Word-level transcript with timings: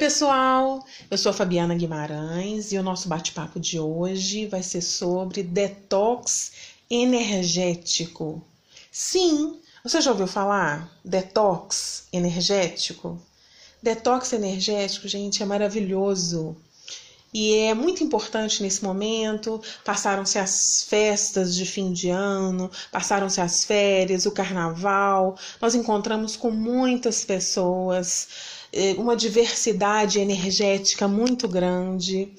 pessoal, 0.00 0.82
eu 1.10 1.18
sou 1.18 1.28
a 1.28 1.32
Fabiana 1.34 1.74
Guimarães 1.74 2.72
e 2.72 2.78
o 2.78 2.82
nosso 2.82 3.06
bate-papo 3.06 3.60
de 3.60 3.78
hoje 3.78 4.46
vai 4.46 4.62
ser 4.62 4.80
sobre 4.80 5.42
detox 5.42 6.52
energético. 6.88 8.42
Sim, 8.90 9.60
você 9.84 10.00
já 10.00 10.10
ouviu 10.10 10.26
falar 10.26 10.90
detox 11.04 12.04
energético? 12.10 13.20
Detox 13.82 14.32
energético, 14.32 15.06
gente, 15.06 15.42
é 15.42 15.46
maravilhoso. 15.46 16.56
E 17.32 17.54
é 17.58 17.74
muito 17.74 18.02
importante 18.02 18.62
nesse 18.62 18.82
momento. 18.82 19.60
Passaram-se 19.84 20.38
as 20.38 20.84
festas 20.88 21.54
de 21.54 21.64
fim 21.64 21.92
de 21.92 22.10
ano, 22.10 22.70
passaram-se 22.90 23.40
as 23.40 23.64
férias, 23.64 24.26
o 24.26 24.32
carnaval. 24.32 25.36
Nós 25.60 25.74
encontramos 25.74 26.36
com 26.36 26.50
muitas 26.50 27.24
pessoas 27.24 28.28
é, 28.72 28.94
uma 28.98 29.16
diversidade 29.16 30.18
energética 30.18 31.06
muito 31.06 31.46
grande 31.48 32.32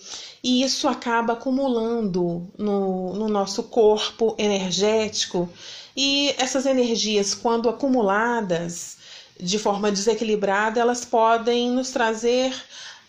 e 0.44 0.64
isso 0.64 0.88
acaba 0.88 1.34
acumulando 1.34 2.48
no, 2.58 3.14
no 3.14 3.28
nosso 3.28 3.64
corpo 3.64 4.36
energético 4.38 5.50
e 5.96 6.34
essas 6.38 6.66
energias, 6.66 7.36
quando 7.36 7.70
acumuladas 7.70 8.98
de 9.40 9.60
forma 9.60 9.92
desequilibrada, 9.92 10.80
elas 10.80 11.04
podem 11.04 11.70
nos 11.72 11.92
trazer 11.92 12.54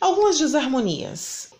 algumas 0.00 0.38
desarmonias. 0.38 1.51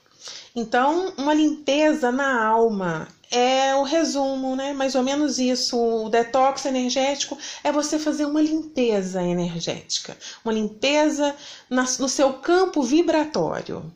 Então, 0.54 1.14
uma 1.16 1.32
limpeza 1.32 2.12
na 2.12 2.44
alma 2.44 3.08
é 3.30 3.74
o 3.74 3.82
resumo, 3.82 4.54
né? 4.54 4.74
Mais 4.74 4.94
ou 4.94 5.02
menos 5.02 5.38
isso. 5.38 5.78
O 5.78 6.10
detox 6.10 6.66
energético 6.66 7.38
é 7.64 7.72
você 7.72 7.98
fazer 7.98 8.26
uma 8.26 8.42
limpeza 8.42 9.22
energética, 9.22 10.16
uma 10.44 10.52
limpeza 10.52 11.34
no 11.70 12.08
seu 12.08 12.34
campo 12.34 12.82
vibratório. 12.82 13.90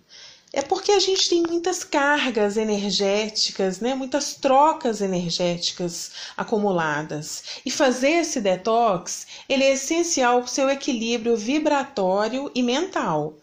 É 0.51 0.63
porque 0.63 0.93
a 0.93 0.99
gente 0.99 1.29
tem 1.29 1.43
muitas 1.43 1.85
cargas 1.85 2.57
energéticas, 2.57 3.79
né? 3.81 3.95
muitas 3.95 4.37
trocas 4.37 5.03
energéticas 5.03 6.13
acumuladas. 6.35 7.61
E 7.67 7.71
fazer 7.71 8.23
esse 8.23 8.41
detox 8.41 9.27
ele 9.51 9.65
é 9.65 9.75
essencial 9.75 10.39
para 10.39 10.47
o 10.47 10.51
seu 10.51 10.71
equilíbrio 10.71 11.37
vibratório 11.37 12.51
e 12.55 12.63
mental. 12.63 13.35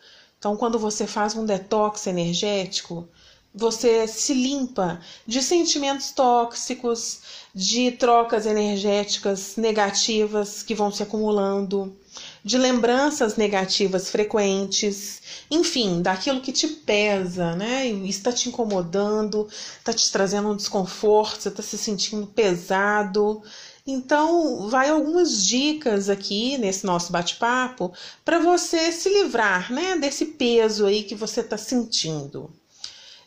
Então, 0.44 0.58
quando 0.58 0.78
você 0.78 1.08
faz 1.08 1.38
um 1.38 1.46
detox 1.46 2.06
energético, 2.06 3.08
você 3.56 4.06
se 4.10 4.34
limpa 4.34 5.00
de 5.26 5.42
sentimentos 5.42 6.12
tóxicos, 6.12 7.22
de 7.56 7.92
trocas 7.92 8.46
energéticas 8.46 9.56
negativas 9.56 10.62
que 10.62 10.76
vão 10.76 10.92
se 10.92 11.02
acumulando, 11.02 11.96
de 12.44 12.58
lembranças 12.58 13.38
negativas 13.38 14.10
frequentes, 14.10 15.22
enfim, 15.50 16.02
daquilo 16.02 16.42
que 16.42 16.52
te 16.52 16.68
pesa, 16.68 17.56
né? 17.56 17.88
Está 17.88 18.34
te 18.34 18.50
incomodando, 18.50 19.48
está 19.78 19.94
te 19.94 20.12
trazendo 20.12 20.50
um 20.50 20.58
desconforto, 20.58 21.42
você 21.42 21.48
está 21.48 21.64
se 21.64 21.78
sentindo 21.78 22.28
pesado. 22.28 23.42
Então, 23.86 24.70
vai 24.70 24.90
algumas 24.90 25.46
dicas 25.46 26.10
aqui 26.10 26.58
nesse 26.58 26.86
nosso 26.86 27.12
bate-papo 27.12 27.92
para 28.24 28.40
você 28.40 28.92
se 28.94 29.10
livrar, 29.10 29.72
né, 29.74 29.98
desse 29.98 30.26
peso 30.26 30.86
aí 30.86 31.04
que 31.04 31.16
você 31.16 31.42
está 31.42 31.58
sentindo. 31.58 32.50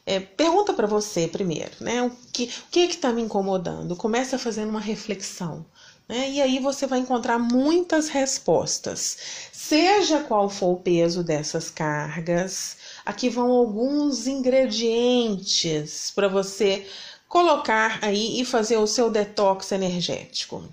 É, 0.06 0.20
pergunta 0.20 0.72
para 0.72 0.86
você 0.86 1.28
primeiro, 1.28 1.72
né? 1.80 2.02
O 2.02 2.10
que 2.32 2.44
o 2.44 2.70
que 2.70 2.80
está 2.80 3.12
me 3.12 3.20
incomodando? 3.22 3.96
Começa 3.96 4.38
fazendo 4.38 4.70
uma 4.70 4.80
reflexão. 4.80 5.66
Né? 6.08 6.30
E 6.30 6.40
aí 6.40 6.60
você 6.60 6.86
vai 6.86 7.00
encontrar 7.00 7.38
muitas 7.38 8.08
respostas. 8.08 9.18
Seja 9.52 10.20
qual 10.20 10.48
for 10.48 10.74
o 10.74 10.80
peso 10.80 11.24
dessas 11.24 11.70
cargas, 11.70 12.76
aqui 13.04 13.28
vão 13.28 13.50
alguns 13.50 14.28
ingredientes 14.28 16.12
para 16.14 16.28
você 16.28 16.86
colocar 17.28 17.98
aí 18.02 18.40
e 18.40 18.44
fazer 18.44 18.76
o 18.76 18.86
seu 18.86 19.10
detox 19.10 19.72
energético. 19.72 20.64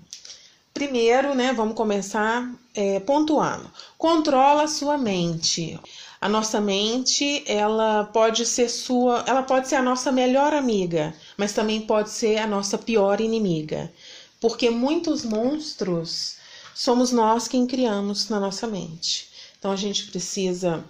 Primeiro, 0.72 1.34
né, 1.34 1.52
vamos 1.52 1.76
começar 1.76 2.52
é, 2.74 2.98
pontuando. 3.00 3.70
Controla 3.96 4.64
a 4.64 4.68
sua 4.68 4.98
mente. 4.98 5.78
A 6.20 6.28
nossa 6.28 6.60
mente, 6.60 7.44
ela 7.46 8.04
pode 8.12 8.44
ser 8.46 8.68
sua, 8.68 9.22
ela 9.26 9.42
pode 9.42 9.68
ser 9.68 9.76
a 9.76 9.82
nossa 9.82 10.10
melhor 10.10 10.52
amiga, 10.52 11.14
mas 11.36 11.52
também 11.52 11.82
pode 11.82 12.10
ser 12.10 12.38
a 12.38 12.46
nossa 12.46 12.76
pior 12.76 13.20
inimiga. 13.20 13.92
Porque 14.40 14.68
muitos 14.68 15.24
monstros 15.24 16.36
somos 16.74 17.12
nós 17.12 17.46
quem 17.46 17.66
criamos 17.66 18.28
na 18.28 18.40
nossa 18.40 18.66
mente. 18.66 19.28
Então 19.58 19.70
a 19.70 19.76
gente 19.76 20.06
precisa 20.06 20.84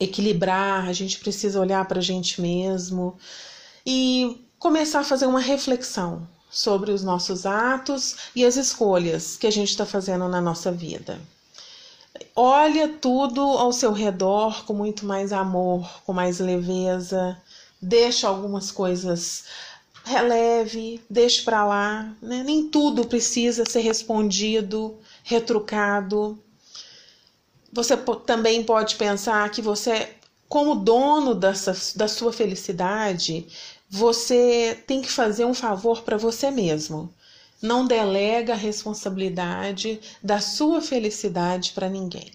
equilibrar, 0.00 0.88
a 0.88 0.92
gente 0.92 1.18
precisa 1.18 1.60
olhar 1.60 1.86
para 1.86 1.98
a 1.98 2.02
gente 2.02 2.40
mesmo 2.40 3.16
e 3.84 4.47
começar 4.58 5.00
a 5.00 5.04
fazer 5.04 5.26
uma 5.26 5.40
reflexão 5.40 6.26
sobre 6.50 6.90
os 6.90 7.02
nossos 7.02 7.46
atos 7.46 8.16
e 8.34 8.44
as 8.44 8.56
escolhas 8.56 9.36
que 9.36 9.46
a 9.46 9.52
gente 9.52 9.70
está 9.70 9.84
fazendo 9.84 10.28
na 10.28 10.40
nossa 10.40 10.72
vida. 10.72 11.20
Olha 12.34 12.88
tudo 12.88 13.40
ao 13.40 13.72
seu 13.72 13.92
redor 13.92 14.64
com 14.64 14.72
muito 14.72 15.06
mais 15.06 15.32
amor, 15.32 16.02
com 16.04 16.12
mais 16.12 16.40
leveza. 16.40 17.36
Deixa 17.80 18.26
algumas 18.26 18.70
coisas 18.72 19.44
releve, 20.08 21.00
deixe 21.08 21.42
para 21.42 21.64
lá. 21.64 22.12
Né? 22.20 22.42
Nem 22.42 22.68
tudo 22.68 23.06
precisa 23.06 23.64
ser 23.68 23.80
respondido, 23.80 24.96
retrucado. 25.22 26.38
Você 27.72 27.96
também 28.24 28.64
pode 28.64 28.96
pensar 28.96 29.48
que 29.50 29.60
você, 29.60 30.08
como 30.48 30.74
dono 30.74 31.34
dessa, 31.34 31.76
da 31.96 32.08
sua 32.08 32.32
felicidade, 32.32 33.46
você 33.90 34.82
tem 34.86 35.00
que 35.00 35.10
fazer 35.10 35.44
um 35.44 35.54
favor 35.54 36.02
para 36.02 36.16
você 36.16 36.50
mesmo. 36.50 37.12
Não 37.60 37.86
delega 37.86 38.52
a 38.52 38.56
responsabilidade 38.56 40.00
da 40.22 40.40
sua 40.40 40.80
felicidade 40.80 41.72
para 41.72 41.88
ninguém. 41.88 42.30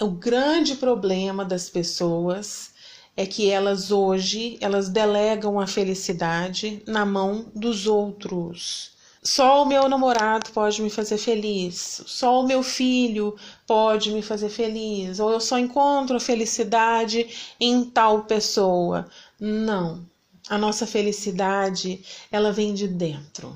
O 0.00 0.08
grande 0.08 0.74
problema 0.74 1.44
das 1.44 1.70
pessoas 1.70 2.72
é 3.16 3.24
que 3.24 3.48
elas 3.48 3.92
hoje 3.92 4.58
elas 4.60 4.88
delegam 4.88 5.60
a 5.60 5.66
felicidade 5.66 6.82
na 6.86 7.06
mão 7.06 7.46
dos 7.54 7.86
outros. 7.86 8.92
Só 9.22 9.62
o 9.62 9.66
meu 9.66 9.88
namorado 9.88 10.50
pode 10.50 10.82
me 10.82 10.90
fazer 10.90 11.16
feliz, 11.16 12.02
só 12.06 12.40
o 12.40 12.46
meu 12.46 12.60
filho 12.64 13.36
pode 13.68 14.10
me 14.10 14.20
fazer 14.20 14.48
feliz, 14.48 15.20
ou 15.20 15.30
eu 15.30 15.40
só 15.40 15.56
encontro 15.56 16.16
a 16.16 16.20
felicidade 16.20 17.54
em 17.60 17.84
tal 17.84 18.24
pessoa. 18.24 19.08
Não. 19.38 20.04
A 20.48 20.58
nossa 20.58 20.86
felicidade, 20.86 22.04
ela 22.30 22.52
vem 22.52 22.74
de 22.74 22.88
dentro 22.88 23.54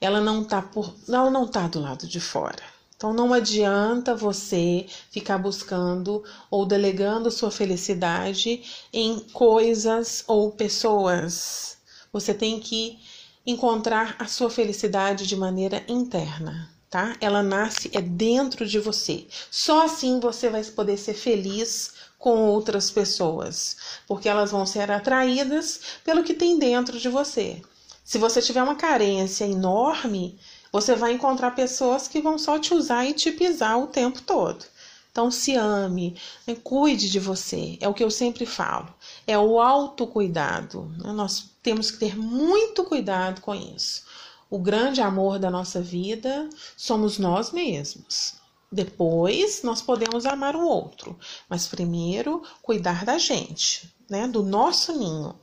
ela 0.00 0.20
não 0.20 0.42
está 0.42 0.60
por, 0.60 0.94
ela 1.08 1.30
não 1.30 1.46
tá 1.46 1.66
do 1.66 1.80
lado 1.80 2.06
de 2.06 2.20
fora. 2.20 2.62
Então 2.96 3.12
não 3.12 3.32
adianta 3.32 4.14
você 4.14 4.86
ficar 5.10 5.38
buscando 5.38 6.24
ou 6.50 6.64
delegando 6.64 7.30
sua 7.30 7.50
felicidade 7.50 8.62
em 8.92 9.20
coisas 9.32 10.24
ou 10.26 10.50
pessoas. 10.52 11.76
Você 12.12 12.32
tem 12.32 12.58
que 12.58 12.98
encontrar 13.44 14.16
a 14.18 14.26
sua 14.26 14.48
felicidade 14.48 15.26
de 15.26 15.36
maneira 15.36 15.84
interna, 15.88 16.70
tá? 16.88 17.14
Ela 17.20 17.42
nasce 17.42 17.90
é 17.92 18.00
dentro 18.00 18.66
de 18.66 18.78
você. 18.78 19.26
Só 19.50 19.84
assim 19.84 20.18
você 20.18 20.48
vai 20.48 20.64
poder 20.64 20.96
ser 20.96 21.14
feliz 21.14 21.92
com 22.26 22.48
outras 22.48 22.90
pessoas, 22.90 23.76
porque 24.04 24.28
elas 24.28 24.50
vão 24.50 24.66
ser 24.66 24.90
atraídas 24.90 25.80
pelo 26.02 26.24
que 26.24 26.34
tem 26.34 26.58
dentro 26.58 26.98
de 26.98 27.08
você. 27.08 27.62
Se 28.04 28.18
você 28.18 28.42
tiver 28.42 28.64
uma 28.64 28.74
carência 28.74 29.44
enorme, 29.44 30.36
você 30.72 30.96
vai 30.96 31.12
encontrar 31.12 31.52
pessoas 31.52 32.08
que 32.08 32.20
vão 32.20 32.36
só 32.36 32.58
te 32.58 32.74
usar 32.74 33.04
e 33.04 33.12
te 33.12 33.30
pisar 33.30 33.78
o 33.78 33.86
tempo 33.86 34.20
todo. 34.22 34.64
Então, 35.12 35.30
se 35.30 35.54
ame, 35.54 36.16
né? 36.44 36.56
cuide 36.64 37.08
de 37.08 37.20
você. 37.20 37.78
É 37.80 37.86
o 37.86 37.94
que 37.94 38.02
eu 38.02 38.10
sempre 38.10 38.44
falo. 38.44 38.92
É 39.24 39.38
o 39.38 39.60
autocuidado. 39.60 40.92
Né? 40.98 41.12
Nós 41.12 41.50
temos 41.62 41.92
que 41.92 41.98
ter 41.98 42.18
muito 42.18 42.82
cuidado 42.82 43.40
com 43.40 43.54
isso. 43.54 44.02
O 44.50 44.58
grande 44.58 45.00
amor 45.00 45.38
da 45.38 45.48
nossa 45.48 45.80
vida 45.80 46.50
somos 46.76 47.18
nós 47.18 47.52
mesmos. 47.52 48.34
Depois, 48.70 49.62
nós 49.62 49.80
podemos 49.80 50.26
amar 50.26 50.56
o 50.56 50.66
outro, 50.66 51.18
mas 51.48 51.66
primeiro 51.66 52.42
cuidar 52.62 53.04
da 53.04 53.18
gente, 53.18 53.94
né? 54.08 54.26
Do 54.26 54.42
nosso 54.42 54.92
ninho 54.92 55.34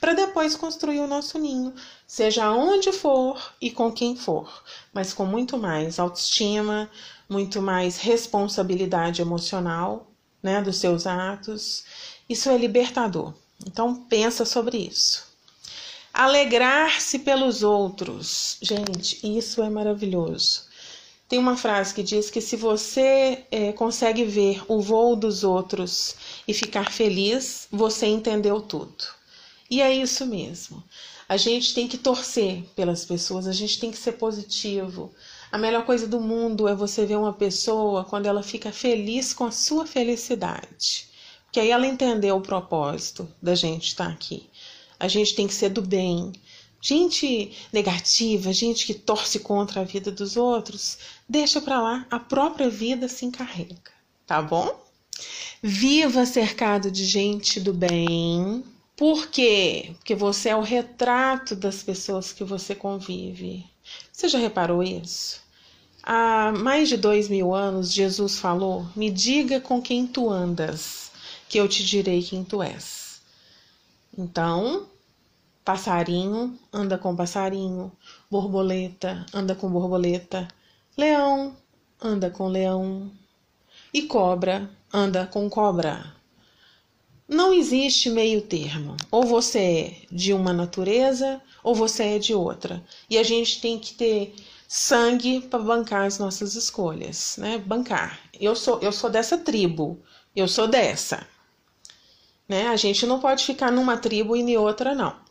para 0.00 0.14
depois 0.14 0.56
construir 0.56 1.00
o 1.00 1.06
nosso 1.06 1.38
ninho, 1.38 1.74
seja 2.06 2.50
onde 2.50 2.92
for 2.92 3.52
e 3.60 3.70
com 3.70 3.92
quem 3.92 4.16
for, 4.16 4.62
mas 4.92 5.12
com 5.12 5.24
muito 5.26 5.58
mais 5.58 5.98
autoestima, 5.98 6.90
muito 7.28 7.60
mais 7.60 7.98
responsabilidade 7.98 9.20
emocional, 9.20 10.10
né, 10.42 10.62
dos 10.62 10.76
seus 10.76 11.06
atos. 11.06 11.84
Isso 12.28 12.48
é 12.50 12.56
libertador. 12.56 13.34
Então 13.66 13.94
pensa 14.04 14.44
sobre 14.44 14.78
isso. 14.78 15.26
Alegrar-se 16.12 17.18
pelos 17.18 17.62
outros. 17.62 18.58
Gente, 18.62 19.20
isso 19.22 19.62
é 19.62 19.68
maravilhoso. 19.68 20.65
Tem 21.28 21.38
uma 21.40 21.56
frase 21.56 21.92
que 21.92 22.04
diz 22.04 22.30
que 22.30 22.40
se 22.40 22.56
você 22.56 23.44
é, 23.50 23.72
consegue 23.72 24.24
ver 24.24 24.62
o 24.68 24.80
voo 24.80 25.16
dos 25.16 25.42
outros 25.42 26.14
e 26.46 26.54
ficar 26.54 26.92
feliz, 26.92 27.66
você 27.70 28.06
entendeu 28.06 28.60
tudo. 28.60 29.04
E 29.68 29.82
é 29.82 29.92
isso 29.92 30.24
mesmo. 30.24 30.82
A 31.28 31.36
gente 31.36 31.74
tem 31.74 31.88
que 31.88 31.98
torcer 31.98 32.62
pelas 32.76 33.04
pessoas, 33.04 33.48
a 33.48 33.52
gente 33.52 33.80
tem 33.80 33.90
que 33.90 33.98
ser 33.98 34.12
positivo. 34.12 35.12
A 35.50 35.58
melhor 35.58 35.84
coisa 35.84 36.06
do 36.06 36.20
mundo 36.20 36.68
é 36.68 36.74
você 36.74 37.04
ver 37.04 37.16
uma 37.16 37.32
pessoa 37.32 38.04
quando 38.04 38.26
ela 38.26 38.44
fica 38.44 38.70
feliz 38.70 39.34
com 39.34 39.44
a 39.44 39.50
sua 39.50 39.84
felicidade. 39.84 41.08
Porque 41.46 41.58
aí 41.58 41.70
ela 41.70 41.86
entendeu 41.86 42.36
o 42.36 42.40
propósito 42.40 43.28
da 43.42 43.56
gente 43.56 43.88
estar 43.88 44.06
aqui. 44.06 44.48
A 45.00 45.08
gente 45.08 45.34
tem 45.34 45.48
que 45.48 45.54
ser 45.54 45.70
do 45.70 45.82
bem, 45.82 46.32
Gente 46.88 47.50
negativa, 47.72 48.52
gente 48.52 48.86
que 48.86 48.94
torce 48.94 49.40
contra 49.40 49.80
a 49.80 49.84
vida 49.84 50.08
dos 50.08 50.36
outros, 50.36 50.98
deixa 51.28 51.60
para 51.60 51.82
lá, 51.82 52.06
a 52.08 52.20
própria 52.20 52.70
vida 52.70 53.08
se 53.08 53.26
encarrega, 53.26 53.90
tá 54.24 54.40
bom? 54.40 54.72
Viva 55.60 56.24
cercado 56.24 56.88
de 56.88 57.04
gente 57.04 57.58
do 57.58 57.72
bem. 57.72 58.62
Por 58.96 59.26
quê? 59.26 59.94
Porque 59.96 60.14
você 60.14 60.50
é 60.50 60.54
o 60.54 60.60
retrato 60.60 61.56
das 61.56 61.82
pessoas 61.82 62.32
que 62.32 62.44
você 62.44 62.72
convive. 62.72 63.66
Você 64.12 64.28
já 64.28 64.38
reparou 64.38 64.80
isso? 64.80 65.40
Há 66.04 66.52
mais 66.52 66.88
de 66.88 66.96
dois 66.96 67.28
mil 67.28 67.52
anos, 67.52 67.92
Jesus 67.92 68.38
falou: 68.38 68.86
Me 68.94 69.10
diga 69.10 69.60
com 69.60 69.82
quem 69.82 70.06
tu 70.06 70.30
andas, 70.30 71.10
que 71.48 71.58
eu 71.58 71.66
te 71.66 71.84
direi 71.84 72.22
quem 72.22 72.44
tu 72.44 72.62
és. 72.62 73.20
Então, 74.16 74.86
Passarinho 75.66 76.56
anda 76.72 76.96
com 76.96 77.16
passarinho, 77.16 77.90
borboleta 78.30 79.26
anda 79.34 79.52
com 79.52 79.68
borboleta, 79.68 80.46
leão 80.96 81.56
anda 82.00 82.30
com 82.30 82.46
leão 82.46 83.10
e 83.92 84.02
cobra 84.02 84.70
anda 84.94 85.26
com 85.26 85.50
cobra. 85.50 86.14
Não 87.28 87.52
existe 87.52 88.08
meio 88.10 88.42
termo. 88.42 88.96
Ou 89.10 89.24
você 89.24 89.58
é 89.58 90.06
de 90.08 90.32
uma 90.32 90.52
natureza 90.52 91.42
ou 91.64 91.74
você 91.74 92.14
é 92.14 92.18
de 92.20 92.32
outra. 92.32 92.80
E 93.10 93.18
a 93.18 93.24
gente 93.24 93.60
tem 93.60 93.76
que 93.76 93.94
ter 93.94 94.36
sangue 94.68 95.40
para 95.40 95.58
bancar 95.58 96.06
as 96.06 96.16
nossas 96.20 96.54
escolhas, 96.54 97.38
né? 97.38 97.58
Bancar. 97.58 98.20
Eu 98.38 98.54
sou 98.54 98.78
eu 98.78 98.92
sou 98.92 99.10
dessa 99.10 99.36
tribo, 99.36 100.00
eu 100.36 100.46
sou 100.46 100.68
dessa. 100.68 101.26
Né? 102.48 102.68
A 102.68 102.76
gente 102.76 103.04
não 103.04 103.18
pode 103.18 103.44
ficar 103.44 103.72
numa 103.72 103.96
tribo 103.96 104.36
e 104.36 104.40
em 104.40 104.56
outra 104.56 104.94
não 104.94 105.25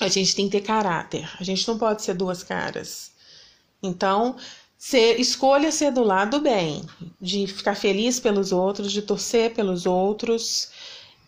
a 0.00 0.08
gente 0.08 0.34
tem 0.34 0.48
que 0.48 0.58
ter 0.58 0.66
caráter. 0.66 1.28
A 1.38 1.44
gente 1.44 1.66
não 1.68 1.78
pode 1.78 2.02
ser 2.02 2.14
duas 2.14 2.42
caras. 2.42 3.12
Então, 3.82 4.36
ser, 4.78 5.20
escolha 5.20 5.70
ser 5.70 5.92
do 5.92 6.02
lado 6.02 6.40
bem, 6.40 6.82
de 7.20 7.46
ficar 7.46 7.74
feliz 7.74 8.18
pelos 8.18 8.52
outros, 8.52 8.92
de 8.92 9.02
torcer 9.02 9.54
pelos 9.54 9.86
outros 9.86 10.68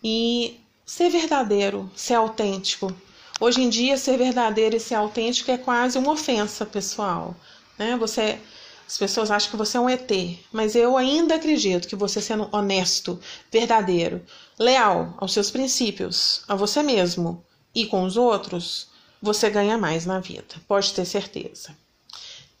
e 0.03 0.59
ser 0.85 1.09
verdadeiro, 1.09 1.89
ser 1.95 2.15
autêntico. 2.15 2.93
Hoje 3.39 3.61
em 3.61 3.69
dia, 3.69 3.97
ser 3.97 4.17
verdadeiro 4.17 4.75
e 4.75 4.79
ser 4.79 4.95
autêntico 4.95 5.51
é 5.51 5.57
quase 5.57 5.97
uma 5.97 6.11
ofensa 6.11 6.65
pessoal. 6.65 7.35
Né? 7.77 7.95
Você, 7.97 8.39
as 8.87 8.97
pessoas 8.97 9.29
acham 9.29 9.51
que 9.51 9.57
você 9.57 9.77
é 9.77 9.79
um 9.79 9.89
ET, 9.89 10.11
mas 10.51 10.75
eu 10.75 10.97
ainda 10.97 11.35
acredito 11.35 11.87
que 11.87 11.95
você 11.95 12.19
sendo 12.21 12.49
honesto, 12.51 13.19
verdadeiro, 13.51 14.23
leal 14.57 15.13
aos 15.17 15.33
seus 15.33 15.51
princípios, 15.51 16.41
a 16.47 16.55
você 16.55 16.81
mesmo, 16.81 17.43
e 17.77 17.85
com 17.85 18.03
os 18.03 18.17
outros, 18.17 18.87
você 19.21 19.51
ganha 19.51 19.77
mais 19.77 20.03
na 20.03 20.19
vida, 20.19 20.55
pode 20.67 20.91
ter 20.95 21.05
certeza. 21.05 21.77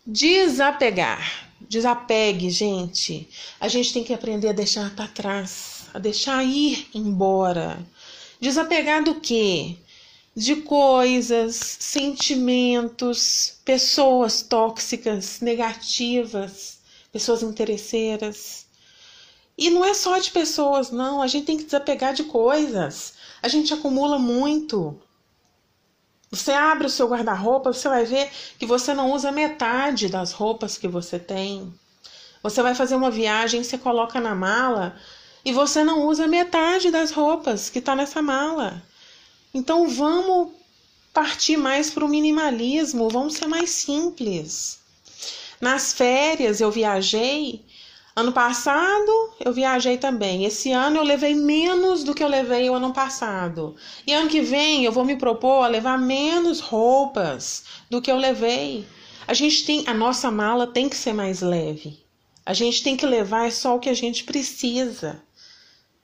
Desapegar. 0.05 1.49
Desapegue, 1.59 2.51
gente. 2.51 3.27
A 3.59 3.67
gente 3.67 3.91
tem 3.91 4.03
que 4.03 4.13
aprender 4.13 4.49
a 4.49 4.53
deixar 4.53 4.95
para 4.95 5.07
trás, 5.07 5.87
a 5.91 5.97
deixar 5.97 6.43
ir 6.43 6.87
embora. 6.93 7.83
Desapegar 8.39 9.03
do 9.03 9.15
quê? 9.15 9.75
De 10.35 10.57
coisas, 10.57 11.55
sentimentos, 11.55 13.55
pessoas 13.65 14.43
tóxicas, 14.43 15.41
negativas, 15.41 16.77
pessoas 17.11 17.41
interesseiras. 17.41 18.67
E 19.57 19.71
não 19.71 19.83
é 19.83 19.95
só 19.95 20.19
de 20.19 20.29
pessoas, 20.29 20.91
não. 20.91 21.23
A 21.23 21.27
gente 21.27 21.47
tem 21.47 21.57
que 21.57 21.63
desapegar 21.63 22.13
de 22.13 22.25
coisas. 22.25 23.15
A 23.41 23.47
gente 23.47 23.73
acumula 23.73 24.19
muito. 24.19 25.01
Você 26.29 26.51
abre 26.51 26.87
o 26.87 26.89
seu 26.89 27.07
guarda-roupa, 27.07 27.71
você 27.71 27.87
vai 27.87 28.03
ver 28.03 28.29
que 28.59 28.65
você 28.65 28.93
não 28.93 29.11
usa 29.13 29.31
metade 29.31 30.09
das 30.09 30.31
roupas 30.33 30.77
que 30.77 30.87
você 30.87 31.17
tem. 31.17 31.73
Você 32.43 32.61
vai 32.61 32.75
fazer 32.75 32.95
uma 32.95 33.09
viagem, 33.09 33.63
você 33.63 33.77
coloca 33.77 34.19
na 34.19 34.35
mala 34.35 34.95
e 35.43 35.53
você 35.53 35.83
não 35.83 36.05
usa 36.05 36.27
metade 36.27 36.91
das 36.91 37.11
roupas 37.11 37.69
que 37.69 37.79
está 37.79 37.95
nessa 37.95 38.21
mala. 38.21 38.83
Então 39.53 39.87
vamos 39.87 40.51
partir 41.13 41.57
mais 41.57 41.89
para 41.89 42.05
o 42.05 42.09
minimalismo, 42.09 43.09
vamos 43.09 43.35
ser 43.35 43.47
mais 43.47 43.69
simples. 43.69 44.79
Nas 45.59 45.93
férias 45.93 46.61
eu 46.61 46.69
viajei 46.69 47.65
Ano 48.17 48.31
passado 48.31 49.29
eu 49.39 49.53
viajei 49.53 49.95
também. 49.95 50.43
Esse 50.43 50.71
ano 50.71 50.97
eu 50.97 51.03
levei 51.03 51.35
menos 51.35 52.03
do 52.03 52.15
que 52.15 52.23
eu 52.23 52.27
levei 52.27 52.67
o 52.67 52.73
ano 52.73 52.91
passado. 52.91 53.75
E 54.07 54.11
ano 54.11 54.27
que 54.27 54.41
vem 54.41 54.83
eu 54.83 54.91
vou 54.91 55.05
me 55.05 55.15
propor 55.15 55.63
a 55.63 55.67
levar 55.67 55.99
menos 55.99 56.59
roupas 56.59 57.65
do 57.91 58.01
que 58.01 58.11
eu 58.11 58.17
levei. 58.17 58.87
A 59.27 59.35
gente 59.35 59.63
tem, 59.63 59.83
a 59.85 59.93
nossa 59.93 60.31
mala 60.31 60.65
tem 60.65 60.89
que 60.89 60.95
ser 60.95 61.13
mais 61.13 61.41
leve. 61.41 61.99
A 62.43 62.55
gente 62.55 62.81
tem 62.81 62.97
que 62.97 63.05
levar 63.05 63.51
só 63.51 63.75
o 63.75 63.79
que 63.79 63.89
a 63.89 63.93
gente 63.93 64.23
precisa. 64.23 65.21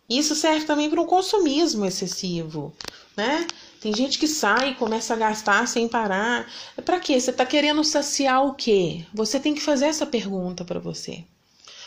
Isso 0.08 0.36
serve 0.36 0.68
também 0.68 0.92
para 0.92 1.02
um 1.02 1.08
consumismo 1.08 1.84
excessivo, 1.84 2.72
né? 3.18 3.48
Tem 3.82 3.92
gente 3.92 4.20
que 4.20 4.28
sai 4.28 4.70
e 4.70 4.76
começa 4.76 5.16
a 5.16 5.18
gastar 5.18 5.68
sem 5.68 5.88
parar. 5.88 6.48
Para 6.86 7.00
quê? 7.00 7.20
Você 7.20 7.32
está 7.32 7.44
querendo 7.44 7.84
saciar 7.84 8.46
o 8.46 8.54
quê? 8.54 9.04
Você 9.12 9.40
tem 9.40 9.56
que 9.56 9.62
fazer 9.62 9.88
essa 9.88 10.06
pergunta 10.06 10.64
para 10.64 10.80
você. 10.80 11.26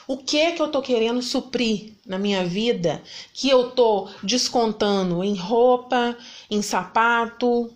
O 0.09 0.17
que 0.17 0.53
que 0.53 0.63
eu 0.63 0.69
tô 0.69 0.81
querendo 0.81 1.21
suprir 1.21 1.95
na 2.07 2.19
minha 2.19 2.45
vida 2.45 3.03
que 3.33 3.49
eu 3.49 3.73
tô 3.73 4.09
descontando 4.23 5.25
em 5.25 5.35
roupa, 5.35 6.17
em 6.49 6.63
sapato, 6.63 7.73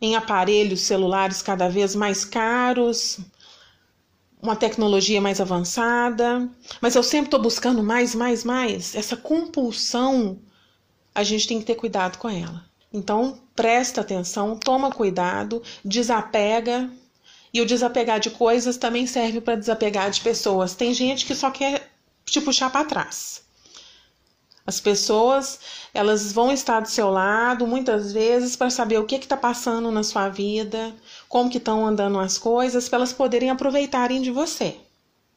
em 0.00 0.16
aparelhos 0.16 0.80
celulares 0.80 1.40
cada 1.40 1.68
vez 1.68 1.94
mais 1.94 2.24
caros, 2.24 3.20
uma 4.42 4.56
tecnologia 4.56 5.20
mais 5.20 5.40
avançada, 5.40 6.48
mas 6.80 6.94
eu 6.96 7.02
sempre 7.02 7.26
estou 7.26 7.40
buscando 7.40 7.82
mais, 7.82 8.14
mais, 8.14 8.42
mais. 8.42 8.94
Essa 8.94 9.16
compulsão, 9.16 10.38
a 11.14 11.22
gente 11.22 11.46
tem 11.46 11.60
que 11.60 11.66
ter 11.66 11.74
cuidado 11.74 12.18
com 12.18 12.28
ela. 12.28 12.64
Então, 12.92 13.38
presta 13.54 14.00
atenção, 14.00 14.56
toma 14.56 14.90
cuidado, 14.90 15.62
desapega 15.84 16.90
e 17.52 17.60
o 17.60 17.66
desapegar 17.66 18.20
de 18.20 18.30
coisas 18.30 18.76
também 18.76 19.06
serve 19.06 19.40
para 19.40 19.56
desapegar 19.56 20.10
de 20.10 20.20
pessoas. 20.20 20.74
Tem 20.74 20.94
gente 20.94 21.26
que 21.26 21.34
só 21.34 21.50
quer 21.50 21.90
te 22.24 22.40
puxar 22.40 22.70
para 22.70 22.84
trás. 22.84 23.42
As 24.66 24.80
pessoas, 24.80 25.58
elas 25.92 26.32
vão 26.32 26.52
estar 26.52 26.80
do 26.80 26.88
seu 26.88 27.10
lado 27.10 27.66
muitas 27.66 28.12
vezes 28.12 28.54
para 28.54 28.70
saber 28.70 28.98
o 28.98 29.04
que 29.04 29.16
está 29.16 29.36
passando 29.36 29.90
na 29.90 30.04
sua 30.04 30.28
vida, 30.28 30.94
como 31.28 31.50
que 31.50 31.58
estão 31.58 31.84
andando 31.84 32.20
as 32.20 32.38
coisas, 32.38 32.88
para 32.88 32.98
elas 32.98 33.12
poderem 33.12 33.50
aproveitarem 33.50 34.22
de 34.22 34.30
você. 34.30 34.76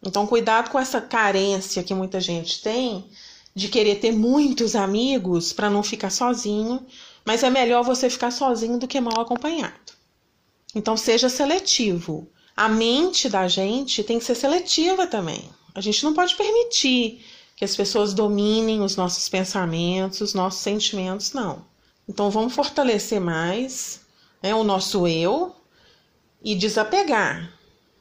Então, 0.06 0.28
cuidado 0.28 0.70
com 0.70 0.78
essa 0.78 1.02
carência 1.02 1.82
que 1.82 1.96
muita 1.96 2.20
gente 2.20 2.62
tem 2.62 3.10
de 3.56 3.70
querer 3.70 3.96
ter 3.96 4.12
muitos 4.12 4.76
amigos 4.76 5.54
para 5.54 5.70
não 5.70 5.82
ficar 5.82 6.10
sozinho, 6.10 6.86
mas 7.26 7.44
é 7.44 7.50
melhor 7.50 7.84
você 7.84 8.10
ficar 8.10 8.32
sozinho 8.32 8.78
do 8.78 8.88
que 8.88 9.00
mal 9.00 9.22
acompanhado. 9.22 9.93
Então 10.74 10.98
seja 10.98 11.30
seletivo. 11.30 12.28
A 12.56 12.70
mente 12.70 13.30
da 13.30 13.48
gente 13.48 14.04
tem 14.04 14.20
que 14.20 14.26
ser 14.26 14.36
seletiva 14.36 15.08
também. 15.08 15.50
A 15.74 15.82
gente 15.82 16.04
não 16.04 16.14
pode 16.14 16.36
permitir 16.36 17.24
que 17.56 17.66
as 17.66 17.76
pessoas 17.76 18.14
dominem 18.14 18.82
os 18.82 18.96
nossos 18.96 19.28
pensamentos, 19.30 20.22
os 20.22 20.34
nossos 20.34 20.62
sentimentos, 20.62 21.34
não. 21.34 21.66
Então 22.08 22.30
vamos 22.30 22.54
fortalecer 22.54 23.20
mais 23.20 24.02
né, 24.42 24.54
o 24.54 24.64
nosso 24.64 25.08
eu 25.08 25.56
e 26.44 26.56
desapegar. 26.56 27.52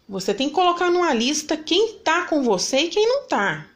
Você 0.09 0.35
tem 0.35 0.49
que 0.49 0.55
colocar 0.55 0.91
numa 0.91 1.15
lista 1.15 1.57
quem 1.57 1.95
tá 1.99 2.27
com 2.27 2.43
você 2.43 2.81
e 2.81 2.89
quem 2.89 3.07
não 3.07 3.27
tá. 3.27 3.67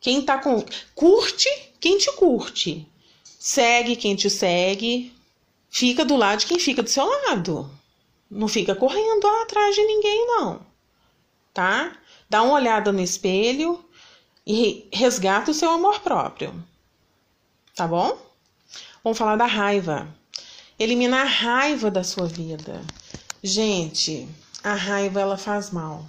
Quem 0.00 0.22
tá 0.22 0.38
com. 0.38 0.64
Curte 0.94 1.48
quem 1.80 1.98
te 1.98 2.12
curte. 2.12 2.86
Segue 3.38 3.96
quem 3.96 4.14
te 4.14 4.30
segue. 4.30 5.12
Fica 5.68 6.04
do 6.04 6.16
lado 6.16 6.40
de 6.40 6.46
quem 6.46 6.58
fica 6.58 6.82
do 6.82 6.88
seu 6.88 7.04
lado. 7.04 7.68
Não 8.34 8.48
fica 8.48 8.74
correndo 8.74 9.26
atrás 9.42 9.74
de 9.74 9.84
ninguém, 9.84 10.26
não. 10.26 10.64
Tá? 11.52 11.94
Dá 12.30 12.42
uma 12.42 12.54
olhada 12.54 12.90
no 12.90 13.02
espelho 13.02 13.84
e 14.46 14.88
resgata 14.90 15.50
o 15.50 15.54
seu 15.54 15.68
amor 15.68 16.00
próprio. 16.00 16.54
Tá 17.76 17.86
bom? 17.86 18.18
Vamos 19.04 19.18
falar 19.18 19.36
da 19.36 19.44
raiva. 19.44 20.08
Eliminar 20.78 21.26
a 21.26 21.28
raiva 21.28 21.90
da 21.90 22.02
sua 22.02 22.26
vida. 22.26 22.80
Gente, 23.42 24.26
a 24.64 24.72
raiva 24.72 25.20
ela 25.20 25.36
faz 25.36 25.70
mal. 25.70 26.02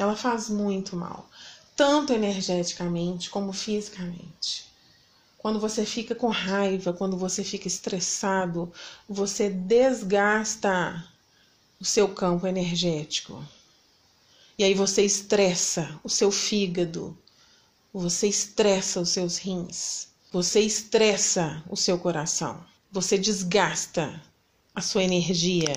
ela 0.00 0.16
faz 0.16 0.48
muito 0.48 0.96
mal, 0.96 1.28
tanto 1.76 2.12
energeticamente 2.12 3.30
como 3.30 3.52
fisicamente. 3.52 4.66
Quando 5.36 5.60
você 5.60 5.86
fica 5.86 6.12
com 6.12 6.26
raiva, 6.26 6.92
quando 6.92 7.16
você 7.16 7.44
fica 7.44 7.68
estressado, 7.68 8.72
você 9.08 9.48
desgasta 9.48 11.04
o 11.80 11.84
seu 11.84 12.08
campo 12.08 12.46
energético. 12.46 13.44
E 14.58 14.64
aí 14.64 14.74
você 14.74 15.02
estressa 15.02 15.98
o 16.02 16.08
seu 16.08 16.32
fígado, 16.32 17.16
você 17.92 18.26
estressa 18.26 19.00
os 19.00 19.10
seus 19.10 19.38
rins, 19.38 20.08
você 20.32 20.60
estressa 20.60 21.62
o 21.70 21.76
seu 21.76 21.98
coração, 21.98 22.62
você 22.90 23.16
desgasta 23.16 24.20
a 24.74 24.80
sua 24.80 25.04
energia 25.04 25.76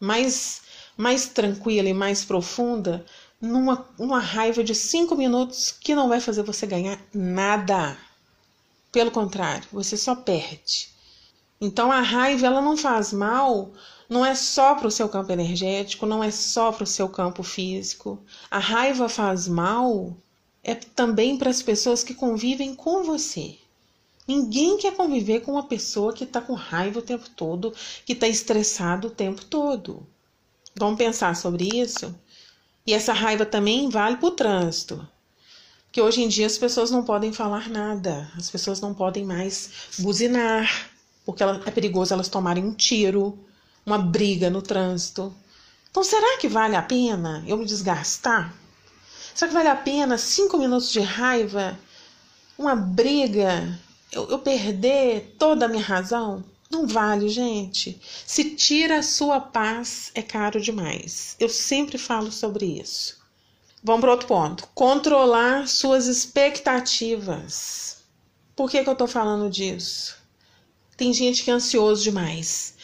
mais, 0.00 0.62
mais 0.96 1.26
tranquila 1.28 1.88
e 1.88 1.94
mais 1.94 2.24
profunda 2.24 3.04
numa 3.40 3.88
uma 3.98 4.18
raiva 4.18 4.64
de 4.64 4.74
cinco 4.74 5.14
minutos 5.14 5.70
que 5.70 5.94
não 5.94 6.08
vai 6.08 6.20
fazer 6.20 6.42
você 6.42 6.66
ganhar 6.66 6.98
nada. 7.14 7.96
Pelo 8.90 9.10
contrário, 9.10 9.68
você 9.72 9.96
só 9.96 10.14
perde. 10.14 10.88
Então 11.60 11.90
a 11.90 12.00
raiva 12.00 12.46
ela 12.46 12.60
não 12.60 12.76
faz 12.76 13.12
mal, 13.12 13.72
não 14.08 14.24
é 14.24 14.34
só 14.34 14.74
para 14.74 14.88
o 14.88 14.90
seu 14.90 15.08
campo 15.08 15.32
energético, 15.32 16.06
não 16.06 16.22
é 16.22 16.30
só 16.30 16.72
para 16.72 16.84
o 16.84 16.86
seu 16.86 17.08
campo 17.08 17.42
físico. 17.42 18.18
A 18.50 18.58
raiva 18.58 19.08
faz 19.08 19.48
mal 19.48 20.16
é 20.62 20.74
também 20.74 21.36
para 21.36 21.50
as 21.50 21.62
pessoas 21.62 22.02
que 22.02 22.14
convivem 22.14 22.74
com 22.74 23.04
você. 23.04 23.56
Ninguém 24.26 24.76
quer 24.78 24.96
conviver 24.96 25.40
com 25.40 25.52
uma 25.52 25.62
pessoa 25.62 26.12
que 26.12 26.24
está 26.24 26.40
com 26.40 26.54
raiva 26.54 26.98
o 26.98 27.02
tempo 27.02 27.30
todo, 27.30 27.72
que 28.04 28.12
está 28.12 28.26
estressado 28.26 29.06
o 29.06 29.10
tempo 29.10 29.44
todo. 29.44 30.04
Vamos 30.74 30.98
pensar 30.98 31.36
sobre 31.36 31.68
isso? 31.72 32.12
E 32.84 32.92
essa 32.92 33.12
raiva 33.12 33.46
também 33.46 33.88
vale 33.88 34.16
para 34.16 34.26
o 34.26 34.32
trânsito. 34.32 35.06
Porque 35.86 36.00
hoje 36.00 36.22
em 36.22 36.28
dia 36.28 36.46
as 36.46 36.58
pessoas 36.58 36.90
não 36.90 37.04
podem 37.04 37.32
falar 37.32 37.70
nada, 37.70 38.30
as 38.36 38.50
pessoas 38.50 38.80
não 38.80 38.92
podem 38.92 39.24
mais 39.24 39.70
buzinar, 39.98 40.90
porque 41.24 41.42
é 41.42 41.70
perigoso 41.70 42.12
elas 42.12 42.28
tomarem 42.28 42.64
um 42.64 42.74
tiro, 42.74 43.38
uma 43.86 43.98
briga 43.98 44.50
no 44.50 44.60
trânsito. 44.60 45.32
Então 45.88 46.02
será 46.02 46.38
que 46.38 46.48
vale 46.48 46.74
a 46.74 46.82
pena 46.82 47.44
eu 47.46 47.56
me 47.56 47.64
desgastar? 47.64 48.52
Será 49.32 49.48
que 49.48 49.54
vale 49.54 49.68
a 49.68 49.76
pena 49.76 50.18
cinco 50.18 50.58
minutos 50.58 50.90
de 50.90 51.00
raiva, 51.00 51.78
uma 52.58 52.74
briga, 52.74 53.78
eu, 54.10 54.28
eu 54.28 54.40
perder 54.40 55.36
toda 55.38 55.66
a 55.66 55.68
minha 55.68 55.82
razão? 55.82 56.44
Não 56.68 56.86
vale, 56.86 57.28
gente. 57.28 58.00
Se 58.26 58.56
tira 58.56 58.98
a 58.98 59.02
sua 59.02 59.38
paz, 59.40 60.10
é 60.14 60.22
caro 60.22 60.60
demais. 60.60 61.36
Eu 61.38 61.48
sempre 61.48 61.96
falo 61.96 62.32
sobre 62.32 62.66
isso. 62.80 63.18
Vamos 63.84 64.00
para 64.00 64.10
outro 64.10 64.26
ponto. 64.26 64.68
Controlar 64.74 65.68
suas 65.68 66.06
expectativas. 66.06 67.98
Por 68.56 68.68
que, 68.68 68.82
que 68.82 68.88
eu 68.88 68.94
estou 68.94 69.06
falando 69.06 69.48
disso? 69.48 70.16
Tem 70.96 71.12
gente 71.12 71.44
que 71.44 71.50
é 71.50 71.54
ansioso 71.54 72.02
demais. 72.02 72.75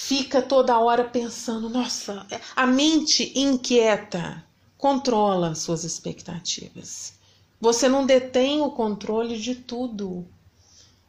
Fica 0.00 0.40
toda 0.40 0.78
hora 0.78 1.02
pensando, 1.02 1.68
nossa, 1.68 2.24
a 2.54 2.64
mente 2.64 3.32
inquieta 3.36 4.44
controla 4.76 5.56
suas 5.56 5.82
expectativas. 5.82 7.14
Você 7.60 7.88
não 7.88 8.06
detém 8.06 8.60
o 8.60 8.70
controle 8.70 9.36
de 9.36 9.56
tudo. 9.56 10.24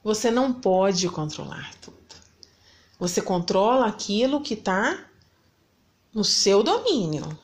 Você 0.03 0.31
não 0.31 0.51
pode 0.51 1.07
controlar 1.07 1.71
tudo. 1.79 1.95
Você 2.99 3.21
controla 3.21 3.85
aquilo 3.85 4.41
que 4.41 4.55
está 4.55 5.05
no 6.11 6.23
seu 6.23 6.63
domínio. 6.63 7.37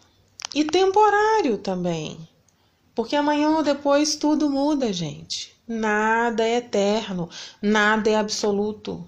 E 0.52 0.64
temporário 0.66 1.60
também. 1.60 2.28
Porque 2.96 3.16
amanhã 3.16 3.52
ou 3.52 3.62
depois 3.62 4.16
tudo 4.16 4.50
muda, 4.50 4.92
gente. 4.92 5.56
Nada 5.68 6.44
é 6.44 6.56
eterno, 6.56 7.30
nada 7.62 8.10
é 8.10 8.16
absoluto. 8.16 9.08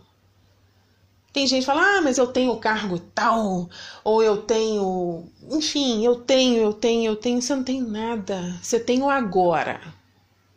Tem 1.38 1.46
gente 1.46 1.60
que 1.60 1.66
fala, 1.68 2.00
ah, 2.00 2.02
mas 2.02 2.18
eu 2.18 2.26
tenho 2.26 2.58
cargo 2.58 2.98
tal, 2.98 3.70
ou 4.04 4.24
eu 4.24 4.38
tenho. 4.38 5.24
Enfim, 5.52 6.04
eu 6.04 6.16
tenho, 6.16 6.58
eu 6.58 6.74
tenho, 6.74 7.12
eu 7.12 7.16
tenho. 7.16 7.40
Você 7.40 7.56
não 7.56 7.64
tem 7.64 7.80
nada. 7.80 8.58
Você 8.60 8.80
tem 8.80 9.04
o 9.04 9.10
agora. 9.12 9.80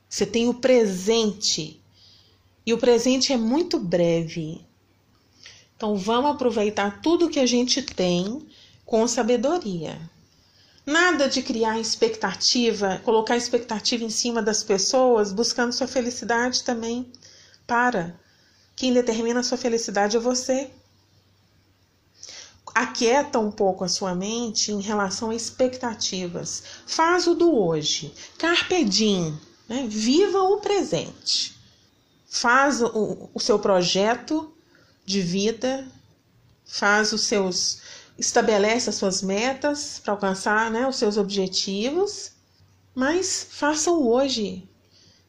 Você 0.09 0.25
tem 0.25 0.49
o 0.49 0.55
presente. 0.55 1.79
E 2.65 2.73
o 2.73 2.79
presente 2.79 3.31
é 3.31 3.37
muito 3.37 3.79
breve. 3.79 4.65
Então 5.77 5.97
vamos 5.97 6.31
aproveitar 6.31 7.03
tudo 7.03 7.29
que 7.29 7.41
a 7.41 7.47
gente 7.47 7.83
tem 7.83 8.49
com 8.87 9.07
sabedoria. 9.07 10.01
Nada 10.87 11.29
de 11.29 11.43
criar 11.43 11.79
expectativa, 11.79 13.03
colocar 13.05 13.37
expectativa 13.37 14.03
em 14.03 14.09
cima 14.09 14.41
das 14.41 14.63
pessoas, 14.63 15.31
buscando 15.31 15.75
sua 15.75 15.87
felicidade 15.87 16.65
também. 16.65 17.13
Para. 17.67 18.19
Quem 18.81 18.95
determina 18.95 19.41
a 19.41 19.43
sua 19.43 19.59
felicidade 19.59 20.17
é 20.17 20.21
você. 20.21 20.71
Aquieta 22.75 23.39
um 23.39 23.51
pouco 23.51 23.85
a 23.85 23.89
sua 23.89 24.15
mente 24.15 24.73
em 24.73 24.81
relação 24.81 25.29
a 25.29 25.35
expectativas. 25.35 26.63
Faz 26.87 27.27
o 27.27 27.35
do 27.35 27.55
hoje. 27.55 28.11
Carpe 28.39 28.83
diem. 28.83 29.39
Né? 29.69 29.87
Viva 29.87 30.41
o 30.41 30.63
presente. 30.63 31.55
Faz 32.27 32.81
o, 32.81 33.29
o 33.35 33.39
seu 33.39 33.59
projeto 33.59 34.51
de 35.05 35.21
vida. 35.21 35.87
Faz 36.65 37.13
os 37.13 37.25
seus. 37.25 37.83
Estabelece 38.17 38.89
as 38.89 38.97
suas 38.97 39.21
metas 39.21 40.01
para 40.03 40.15
alcançar 40.15 40.71
né, 40.71 40.89
os 40.89 40.97
seus 40.97 41.19
objetivos. 41.19 42.33
Mas 42.95 43.47
faça 43.51 43.91
o 43.91 44.11
hoje. 44.11 44.67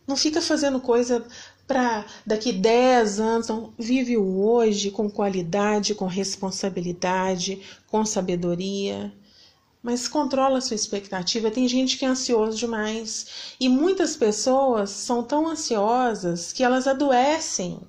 Não 0.08 0.16
fica 0.16 0.42
fazendo 0.42 0.80
coisa 0.80 1.26
para 1.72 2.06
daqui 2.26 2.52
10 2.52 3.22
anos. 3.22 3.46
Então, 3.46 3.74
vive 3.80 4.18
o 4.18 4.44
hoje 4.44 4.92
com 4.92 5.10
qualidade, 5.10 5.96
com 5.96 6.06
responsabilidade, 6.06 7.62
com 7.88 8.04
sabedoria. 8.06 9.14
Mas 9.82 10.06
controla 10.06 10.58
a 10.58 10.62
sua 10.62 10.76
expectativa. 10.76 11.50
Tem 11.50 11.66
gente 11.70 11.98
que 11.98 12.04
é 12.04 12.10
ansioso 12.10 12.58
demais. 12.58 13.56
E 13.58 13.70
muitas 13.70 14.18
pessoas 14.18 14.90
são 14.90 15.24
tão 15.24 15.48
ansiosas 15.48 16.52
que 16.52 16.62
elas 16.62 16.88
adoecem 16.88 17.80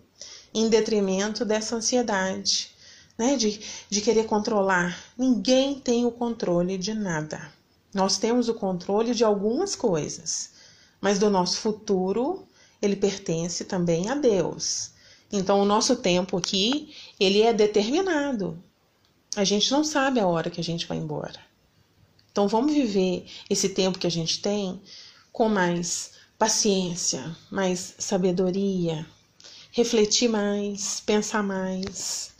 em 0.54 0.68
detrimento 0.68 1.44
dessa 1.44 1.74
ansiedade, 1.74 2.70
né? 3.18 3.36
De, 3.36 3.60
de 3.90 4.00
querer 4.00 4.26
controlar. 4.26 4.96
Ninguém 5.18 5.74
tem 5.74 6.06
o 6.06 6.12
controle 6.12 6.78
de 6.78 6.94
nada. 6.94 7.52
Nós 7.92 8.16
temos 8.16 8.48
o 8.48 8.54
controle 8.54 9.12
de 9.12 9.24
algumas 9.24 9.74
coisas, 9.74 10.50
mas 11.00 11.18
do 11.18 11.28
nosso 11.28 11.58
futuro 11.58 12.46
ele 12.82 12.96
pertence 12.96 13.64
também 13.64 14.10
a 14.10 14.14
Deus. 14.16 14.90
Então, 15.30 15.60
o 15.60 15.64
nosso 15.64 15.96
tempo 15.96 16.36
aqui, 16.36 16.92
ele 17.18 17.40
é 17.40 17.52
determinado. 17.52 18.62
A 19.36 19.44
gente 19.44 19.70
não 19.70 19.84
sabe 19.84 20.18
a 20.20 20.26
hora 20.26 20.50
que 20.50 20.60
a 20.60 20.64
gente 20.64 20.86
vai 20.86 20.98
embora. 20.98 21.40
Então, 22.30 22.48
vamos 22.48 22.74
viver 22.74 23.24
esse 23.48 23.68
tempo 23.68 23.98
que 23.98 24.06
a 24.06 24.10
gente 24.10 24.42
tem 24.42 24.80
com 25.32 25.48
mais 25.48 26.12
paciência, 26.36 27.34
mais 27.50 27.94
sabedoria, 27.98 29.06
refletir 29.70 30.28
mais, 30.28 31.00
pensar 31.00 31.42
mais. 31.42 32.32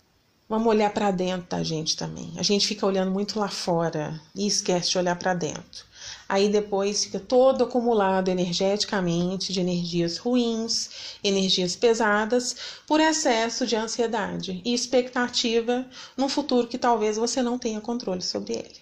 Vamos 0.48 0.68
olhar 0.68 0.92
para 0.92 1.10
dentro 1.10 1.48
da 1.48 1.62
gente 1.62 1.96
também. 1.96 2.32
A 2.36 2.42
gente 2.42 2.66
fica 2.66 2.84
olhando 2.84 3.10
muito 3.10 3.38
lá 3.38 3.48
fora 3.48 4.20
e 4.34 4.46
esquece 4.46 4.90
de 4.90 4.98
olhar 4.98 5.16
para 5.16 5.32
dentro 5.32 5.91
aí 6.32 6.48
depois 6.48 7.04
fica 7.04 7.20
todo 7.20 7.62
acumulado 7.62 8.30
energeticamente 8.30 9.52
de 9.52 9.60
energias 9.60 10.16
ruins, 10.16 10.88
energias 11.22 11.76
pesadas, 11.76 12.56
por 12.86 13.00
excesso 13.00 13.66
de 13.66 13.76
ansiedade 13.76 14.62
e 14.64 14.72
expectativa 14.72 15.86
num 16.16 16.30
futuro 16.30 16.66
que 16.66 16.78
talvez 16.78 17.18
você 17.18 17.42
não 17.42 17.58
tenha 17.58 17.82
controle 17.82 18.22
sobre 18.22 18.54
ele. 18.54 18.80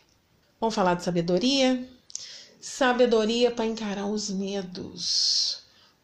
Vamos 0.60 0.76
falar 0.76 0.94
de 0.94 1.02
sabedoria? 1.02 1.88
Sabedoria 2.60 3.50
para 3.50 3.66
encarar 3.66 4.06
os 4.06 4.30
medos. 4.30 5.58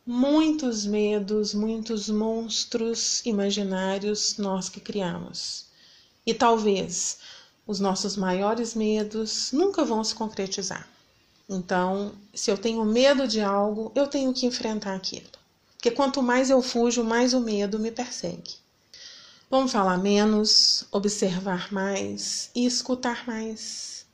Muitos 0.05 0.85
medos, 0.85 1.55
muitos 1.55 2.09
monstros 2.09 3.25
imaginários 3.25 4.37
nós 4.37 4.69
que 4.69 4.81
criamos. 4.81 5.67
E 6.27 6.35
talvez 6.35 7.19
os 7.65 7.79
nossos 7.79 8.17
maiores 8.17 8.75
medos 8.75 9.53
nunca 9.53 9.85
vão 9.85 10.03
se 10.03 10.13
concretizar. 10.13 10.96
Então, 11.49 12.13
se 12.35 12.51
eu 12.51 12.59
tenho 12.59 12.85
medo 12.85 13.29
de 13.29 13.41
algo, 13.41 13.93
eu 13.95 14.07
tenho 14.07 14.33
que 14.33 14.47
enfrentar 14.47 14.95
aquilo. 14.95 15.29
Porque 15.73 15.91
quanto 15.91 16.23
mais 16.23 16.51
eu 16.51 16.61
fujo, 16.61 17.05
mais 17.05 17.33
o 17.33 17.41
medo 17.41 17.79
me 17.79 17.93
persegue. 17.93 18.57
Vamos 19.49 19.71
falar 19.71 19.99
menos, 19.99 20.85
observar 20.91 21.73
mais 21.73 22.51
e 22.55 22.67
escutar 22.67 23.25
mais. 23.27 24.05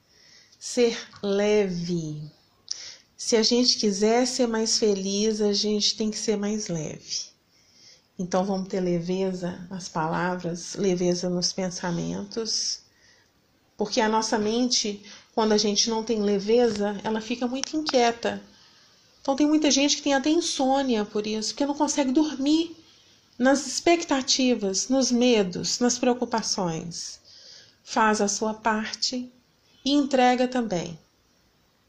Ser 0.59 0.99
leve. 1.23 2.31
Se 3.17 3.37
a 3.37 3.43
gente 3.43 3.79
quiser 3.79 4.27
ser 4.27 4.47
mais 4.47 4.77
feliz, 4.79 5.41
a 5.41 5.53
gente 5.53 5.97
tem 5.97 6.11
que 6.11 6.19
ser 6.19 6.37
mais 6.37 6.69
leve. 6.69 7.33
Então 8.19 8.45
vamos 8.45 8.69
ter 8.69 8.81
leveza 8.81 9.67
nas 9.71 9.89
palavras, 9.89 10.75
leveza 10.75 11.31
nos 11.31 11.53
pensamentos, 11.53 12.81
porque 13.77 14.01
a 14.01 14.09
nossa 14.09 14.39
mente 14.39 15.03
quando 15.35 15.53
a 15.53 15.59
gente 15.59 15.89
não 15.89 16.05
tem 16.05 16.21
leveza, 16.21 17.01
ela 17.03 17.21
fica 17.21 17.47
muito 17.47 17.77
inquieta. 17.77 18.43
Então 19.21 19.37
tem 19.37 19.47
muita 19.47 19.71
gente 19.71 19.97
que 19.97 20.03
tem 20.03 20.15
até 20.15 20.31
insônia 20.31 21.05
por 21.05 21.27
isso, 21.27 21.51
porque 21.51 21.67
não 21.67 21.75
consegue 21.75 22.13
dormir 22.13 22.77
nas 23.39 23.67
expectativas, 23.67 24.89
nos 24.89 25.11
medos, 25.11 25.79
nas 25.79 25.99
preocupações. 25.99 27.21
Faz 27.83 28.21
a 28.21 28.29
sua 28.29 28.55
parte 28.55 29.33
e 29.85 29.93
entrega 29.93 30.47
também 30.47 30.99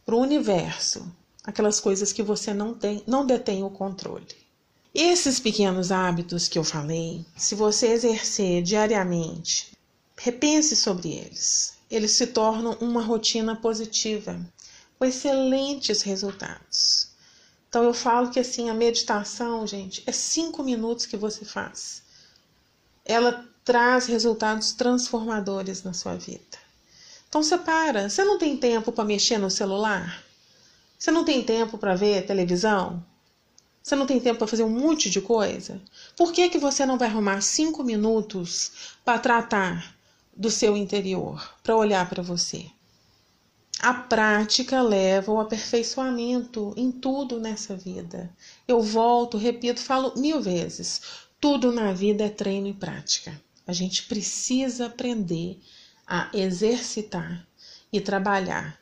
para 0.05 0.15
o 0.15 0.21
universo 0.21 1.05
aquelas 1.43 1.79
coisas 1.79 2.13
que 2.13 2.23
você 2.23 2.53
não 2.53 2.73
tem, 2.73 3.03
não 3.05 3.25
detém 3.25 3.63
o 3.63 3.69
controle. 3.69 4.25
Esses 4.93 5.39
pequenos 5.39 5.91
hábitos 5.91 6.47
que 6.47 6.57
eu 6.57 6.63
falei, 6.63 7.25
se 7.35 7.55
você 7.55 7.87
exercer 7.87 8.61
diariamente, 8.61 9.71
repense 10.23 10.73
sobre 10.73 11.11
eles. 11.11 11.73
Eles 11.91 12.11
se 12.11 12.27
tornam 12.27 12.77
uma 12.79 13.01
rotina 13.01 13.57
positiva, 13.57 14.39
com 14.97 15.03
excelentes 15.03 16.01
resultados. 16.01 17.09
Então 17.67 17.83
eu 17.83 17.93
falo 17.93 18.29
que 18.29 18.39
assim 18.39 18.69
a 18.69 18.73
meditação, 18.73 19.67
gente, 19.67 20.01
é 20.05 20.13
cinco 20.13 20.63
minutos 20.63 21.05
que 21.05 21.17
você 21.17 21.43
faz. 21.43 22.03
Ela 23.03 23.45
traz 23.65 24.05
resultados 24.05 24.71
transformadores 24.71 25.83
na 25.83 25.91
sua 25.91 26.15
vida. 26.15 26.57
Então 27.27 27.43
você 27.43 27.57
para. 27.57 28.09
Você 28.09 28.23
não 28.23 28.37
tem 28.37 28.55
tempo 28.55 28.93
para 28.93 29.03
mexer 29.03 29.37
no 29.37 29.51
celular? 29.51 30.23
Você 30.97 31.11
não 31.11 31.25
tem 31.25 31.43
tempo 31.43 31.77
para 31.77 31.95
ver 31.95 32.25
televisão? 32.25 33.05
Você 33.81 33.93
não 33.93 34.05
tem 34.05 34.21
tempo 34.21 34.37
para 34.37 34.47
fazer 34.47 34.63
um 34.63 34.69
monte 34.69 35.09
de 35.09 35.19
coisa? 35.19 35.81
Por 36.15 36.31
que, 36.31 36.47
que 36.47 36.57
você 36.57 36.85
não 36.85 36.97
vai 36.97 37.09
arrumar 37.09 37.41
cinco 37.41 37.83
minutos 37.83 38.95
para 39.03 39.19
tratar 39.19 39.92
do 40.35 40.49
seu 40.49 40.75
interior, 40.75 41.55
para 41.61 41.75
olhar 41.75 42.09
para 42.09 42.23
você? 42.23 42.65
A 43.79 43.93
prática 43.93 44.81
leva 44.81 45.31
ao 45.31 45.41
aperfeiçoamento 45.41 46.73
em 46.77 46.91
tudo 46.91 47.39
nessa 47.39 47.75
vida. 47.75 48.33
Eu 48.67 48.81
volto, 48.81 49.37
repito, 49.37 49.81
falo 49.81 50.13
mil 50.15 50.41
vezes: 50.41 51.01
tudo 51.39 51.71
na 51.71 51.91
vida 51.91 52.23
é 52.23 52.29
treino 52.29 52.67
e 52.67 52.73
prática. 52.73 53.39
A 53.67 53.73
gente 53.73 54.03
precisa 54.03 54.85
aprender 54.85 55.59
a 56.07 56.29
exercitar 56.33 57.45
e 57.91 57.99
trabalhar 57.99 58.79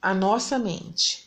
a 0.00 0.14
nossa 0.14 0.58
mente, 0.58 1.26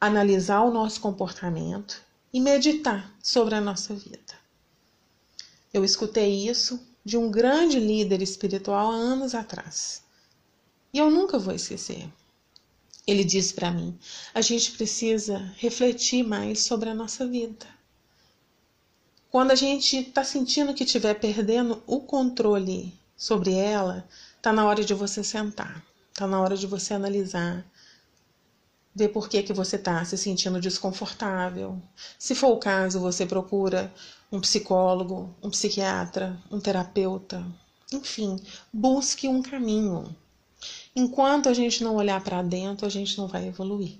analisar 0.00 0.62
o 0.62 0.70
nosso 0.70 1.00
comportamento 1.00 2.02
e 2.32 2.40
meditar 2.40 3.14
sobre 3.22 3.54
a 3.54 3.60
nossa 3.60 3.94
vida. 3.94 4.34
Eu 5.72 5.84
escutei 5.84 6.48
isso 6.48 6.87
de 7.08 7.16
um 7.16 7.30
grande 7.30 7.80
líder 7.80 8.20
espiritual 8.20 8.90
há 8.90 8.94
anos 8.94 9.34
atrás. 9.34 10.02
E 10.92 10.98
eu 10.98 11.10
nunca 11.10 11.38
vou 11.38 11.54
esquecer. 11.54 12.06
Ele 13.06 13.24
disse 13.24 13.54
para 13.54 13.70
mim: 13.70 13.98
a 14.34 14.42
gente 14.42 14.72
precisa 14.72 15.38
refletir 15.56 16.22
mais 16.22 16.60
sobre 16.60 16.90
a 16.90 16.94
nossa 16.94 17.26
vida. 17.26 17.66
Quando 19.30 19.52
a 19.52 19.54
gente 19.54 19.96
está 19.96 20.22
sentindo 20.22 20.74
que 20.74 20.84
estiver 20.84 21.14
perdendo 21.14 21.82
o 21.86 22.00
controle 22.00 22.92
sobre 23.16 23.54
ela, 23.54 24.06
está 24.36 24.52
na 24.52 24.66
hora 24.66 24.84
de 24.84 24.92
você 24.92 25.24
sentar, 25.24 25.82
está 26.10 26.26
na 26.26 26.38
hora 26.42 26.58
de 26.58 26.66
você 26.66 26.92
analisar, 26.92 27.64
ver 28.98 29.10
por 29.10 29.28
que, 29.28 29.44
que 29.44 29.52
você 29.52 29.76
está 29.76 30.04
se 30.04 30.18
sentindo 30.18 30.60
desconfortável. 30.60 31.80
Se 32.18 32.34
for 32.34 32.48
o 32.48 32.58
caso, 32.58 32.98
você 32.98 33.24
procura 33.24 33.94
um 34.30 34.40
psicólogo, 34.40 35.32
um 35.40 35.48
psiquiatra, 35.50 36.36
um 36.50 36.58
terapeuta. 36.58 37.46
Enfim, 37.92 38.40
busque 38.72 39.28
um 39.28 39.40
caminho. 39.40 40.14
Enquanto 40.96 41.48
a 41.48 41.54
gente 41.54 41.84
não 41.84 41.94
olhar 41.94 42.20
para 42.22 42.42
dentro, 42.42 42.86
a 42.86 42.90
gente 42.90 43.16
não 43.16 43.28
vai 43.28 43.46
evoluir. 43.46 43.94